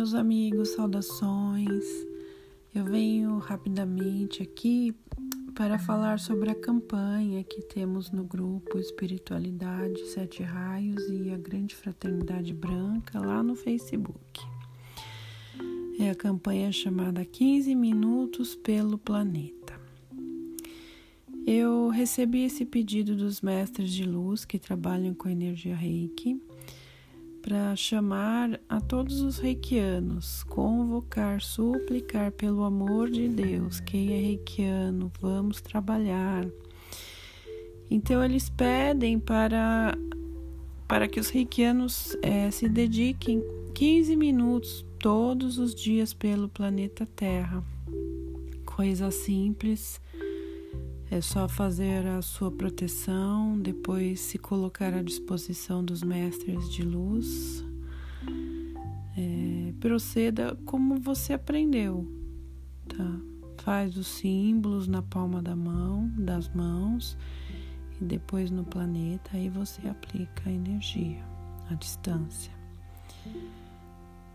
meus 0.00 0.14
amigos, 0.14 0.70
saudações. 0.70 1.84
Eu 2.74 2.84
venho 2.84 3.36
rapidamente 3.38 4.42
aqui 4.42 4.94
para 5.54 5.78
falar 5.78 6.18
sobre 6.18 6.50
a 6.50 6.54
campanha 6.54 7.44
que 7.44 7.60
temos 7.60 8.10
no 8.10 8.24
grupo 8.24 8.78
Espiritualidade 8.78 10.06
Sete 10.06 10.42
Raios 10.42 11.02
e 11.10 11.30
a 11.30 11.36
Grande 11.36 11.74
Fraternidade 11.74 12.54
Branca 12.54 13.20
lá 13.20 13.42
no 13.42 13.54
Facebook. 13.54 14.40
É 15.98 16.08
a 16.08 16.14
campanha 16.14 16.72
chamada 16.72 17.22
15 17.22 17.74
Minutos 17.74 18.54
pelo 18.54 18.96
Planeta. 18.96 19.78
Eu 21.46 21.88
recebi 21.88 22.44
esse 22.44 22.64
pedido 22.64 23.14
dos 23.14 23.42
mestres 23.42 23.92
de 23.92 24.04
luz 24.04 24.46
que 24.46 24.58
trabalham 24.58 25.12
com 25.12 25.28
energia 25.28 25.76
reiki 25.76 26.40
para 27.42 27.74
chamar 27.74 28.60
a 28.68 28.80
todos 28.80 29.20
os 29.20 29.38
reikianos, 29.38 30.42
convocar, 30.44 31.40
suplicar 31.40 32.32
pelo 32.32 32.64
amor 32.64 33.10
de 33.10 33.28
Deus. 33.28 33.80
Quem 33.80 34.12
é 34.12 34.20
reikiano, 34.20 35.10
vamos 35.20 35.60
trabalhar. 35.60 36.46
Então 37.90 38.22
eles 38.24 38.48
pedem 38.48 39.18
para 39.18 39.96
para 40.86 41.06
que 41.06 41.20
os 41.20 41.30
reikianos 41.30 42.16
é, 42.20 42.50
se 42.50 42.68
dediquem 42.68 43.42
15 43.74 44.16
minutos 44.16 44.84
todos 44.98 45.56
os 45.56 45.72
dias 45.72 46.12
pelo 46.12 46.48
planeta 46.48 47.06
Terra. 47.14 47.62
Coisa 48.64 49.10
simples 49.12 50.00
é 51.10 51.20
só 51.20 51.48
fazer 51.48 52.06
a 52.06 52.22
sua 52.22 52.52
proteção, 52.52 53.58
depois 53.58 54.20
se 54.20 54.38
colocar 54.38 54.94
à 54.94 55.02
disposição 55.02 55.84
dos 55.84 56.04
mestres 56.04 56.70
de 56.70 56.82
luz. 56.82 57.64
É, 59.16 59.72
proceda 59.80 60.56
como 60.64 61.00
você 61.00 61.32
aprendeu, 61.32 62.06
tá? 62.88 63.20
Faz 63.58 63.96
os 63.96 64.06
símbolos 64.06 64.86
na 64.86 65.02
palma 65.02 65.42
da 65.42 65.56
mão, 65.56 66.08
das 66.16 66.48
mãos 66.48 67.18
e 68.00 68.04
depois 68.04 68.50
no 68.50 68.64
planeta, 68.64 69.30
aí 69.34 69.48
você 69.48 69.86
aplica 69.88 70.48
a 70.48 70.52
energia 70.52 71.22
à 71.68 71.74
distância. 71.74 72.52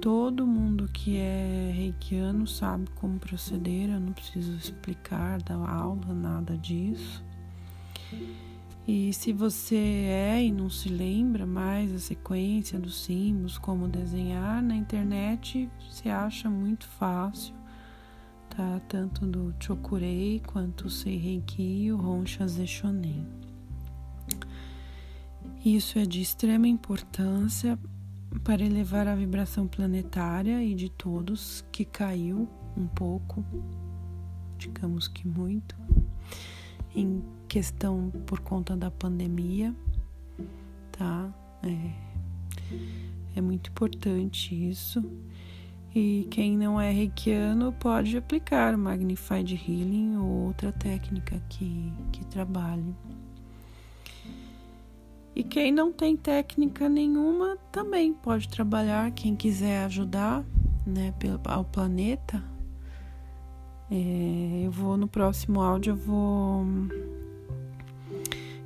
Todo 0.00 0.46
mundo 0.46 0.88
que 0.88 1.16
é 1.16 1.72
reikiano 1.74 2.46
sabe 2.46 2.88
como 2.96 3.18
proceder, 3.18 3.90
eu 3.90 4.00
não 4.00 4.12
preciso 4.12 4.56
explicar, 4.56 5.40
dar 5.42 5.56
aula, 5.56 6.12
nada 6.12 6.56
disso. 6.56 7.22
E 8.86 9.12
se 9.12 9.32
você 9.32 9.76
é 9.76 10.44
e 10.44 10.50
não 10.50 10.68
se 10.68 10.88
lembra 10.88 11.46
mais 11.46 11.92
a 11.94 11.98
sequência 11.98 12.80
dos 12.80 13.04
símbolos, 13.04 13.56
como 13.58 13.86
desenhar, 13.86 14.60
na 14.60 14.74
internet 14.74 15.70
se 15.88 16.08
acha 16.08 16.50
muito 16.50 16.88
fácil, 16.88 17.54
tá? 18.50 18.80
Tanto 18.88 19.24
do 19.24 19.54
Chokurei 19.60 20.42
quanto 20.44 20.86
o 20.86 20.90
Seireiki 20.90 21.62
e 21.62 21.92
o 21.92 22.04
Honsha 22.04 22.46
Zeshonen. 22.48 23.24
Isso 25.64 25.96
é 26.00 26.04
de 26.04 26.20
extrema 26.20 26.66
importância 26.66 27.78
para 28.40 28.64
elevar 28.64 29.06
a 29.06 29.14
vibração 29.14 29.66
planetária 29.66 30.62
e 30.62 30.74
de 30.74 30.88
todos 30.88 31.64
que 31.70 31.84
caiu 31.84 32.48
um 32.76 32.86
pouco, 32.86 33.44
digamos 34.58 35.06
que 35.08 35.26
muito, 35.26 35.76
em 36.94 37.22
questão 37.48 38.10
por 38.26 38.40
conta 38.40 38.76
da 38.76 38.90
pandemia, 38.90 39.74
tá? 40.90 41.32
É, 41.62 41.92
é 43.36 43.40
muito 43.40 43.70
importante 43.70 44.54
isso. 44.54 45.02
E 45.94 46.26
quem 46.30 46.56
não 46.56 46.80
é 46.80 46.90
reikiano 46.90 47.70
pode 47.72 48.16
aplicar 48.16 48.76
Magnified 48.78 49.54
Healing 49.54 50.16
ou 50.16 50.46
outra 50.46 50.72
técnica 50.72 51.38
que, 51.50 51.92
que 52.10 52.24
trabalhe. 52.26 52.94
E 55.34 55.42
quem 55.42 55.72
não 55.72 55.92
tem 55.92 56.16
técnica 56.16 56.88
nenhuma 56.88 57.56
também 57.70 58.12
pode 58.12 58.48
trabalhar. 58.48 59.10
Quem 59.12 59.34
quiser 59.34 59.84
ajudar 59.84 60.44
né, 60.86 61.14
ao 61.44 61.64
planeta, 61.64 62.42
é, 63.94 64.62
eu 64.64 64.70
vou 64.70 64.96
no 64.96 65.06
próximo 65.06 65.60
áudio 65.60 65.90
eu 65.90 65.96
vou 65.96 66.64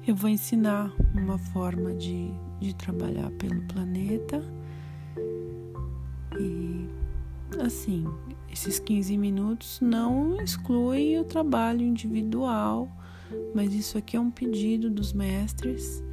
eu 0.06 0.14
vou 0.14 0.30
ensinar 0.30 0.94
uma 1.12 1.36
forma 1.36 1.92
de, 1.94 2.30
de 2.60 2.72
trabalhar 2.72 3.28
pelo 3.32 3.60
planeta 3.62 4.40
e 6.38 6.88
assim 7.58 8.06
esses 8.52 8.78
15 8.78 9.18
minutos 9.18 9.80
não 9.80 10.40
excluem 10.40 11.18
o 11.18 11.24
trabalho 11.24 11.82
individual 11.82 12.88
mas 13.52 13.74
isso 13.74 13.98
aqui 13.98 14.16
é 14.16 14.20
um 14.20 14.30
pedido 14.30 14.88
dos 14.88 15.12
mestres 15.12 16.04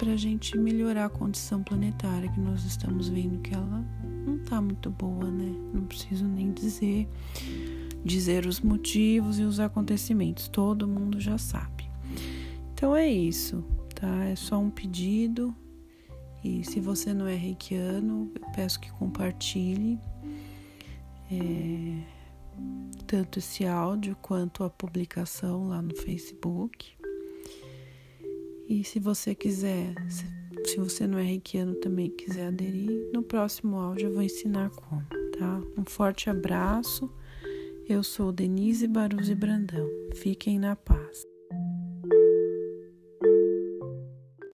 para 0.00 0.12
a 0.12 0.16
gente 0.16 0.56
melhorar 0.56 1.04
a 1.04 1.10
condição 1.10 1.62
planetária 1.62 2.32
que 2.32 2.40
nós 2.40 2.64
estamos 2.64 3.10
vendo 3.10 3.38
que 3.42 3.52
ela 3.52 3.84
não 4.26 4.36
está 4.36 4.58
muito 4.58 4.88
boa, 4.88 5.30
né? 5.30 5.54
Não 5.74 5.84
preciso 5.84 6.24
nem 6.24 6.52
dizer 6.52 7.06
dizer 8.02 8.46
os 8.46 8.62
motivos 8.62 9.38
e 9.38 9.42
os 9.42 9.60
acontecimentos, 9.60 10.48
todo 10.48 10.88
mundo 10.88 11.20
já 11.20 11.36
sabe. 11.36 11.84
Então 12.72 12.96
é 12.96 13.06
isso, 13.06 13.62
tá? 13.94 14.24
É 14.24 14.34
só 14.34 14.58
um 14.58 14.70
pedido. 14.70 15.54
E 16.42 16.64
se 16.64 16.80
você 16.80 17.12
não 17.12 17.26
é 17.26 17.34
reikiano, 17.34 18.32
eu 18.34 18.52
peço 18.52 18.80
que 18.80 18.90
compartilhe 18.92 20.00
é, 21.30 22.02
tanto 23.06 23.38
esse 23.38 23.66
áudio 23.66 24.16
quanto 24.22 24.64
a 24.64 24.70
publicação 24.70 25.68
lá 25.68 25.82
no 25.82 25.94
Facebook. 25.94 26.99
E 28.70 28.84
se 28.84 29.00
você 29.00 29.34
quiser, 29.34 29.92
se 30.64 30.76
você 30.76 31.04
não 31.04 31.18
é 31.18 31.24
reikiano 31.24 31.74
também 31.74 32.08
quiser 32.08 32.46
aderir, 32.46 33.10
no 33.12 33.20
próximo 33.20 33.76
áudio 33.76 34.06
eu 34.06 34.12
vou 34.12 34.22
ensinar 34.22 34.70
como, 34.70 35.04
tá? 35.36 35.60
Um 35.76 35.84
forte 35.84 36.30
abraço. 36.30 37.10
Eu 37.88 38.04
sou 38.04 38.30
Denise 38.30 38.86
Baruzzi 38.86 39.34
Brandão. 39.34 39.88
Fiquem 40.14 40.56
na 40.56 40.76
paz. 40.76 41.26